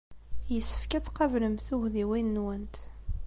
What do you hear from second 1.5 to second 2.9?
tugdiwin-nwent.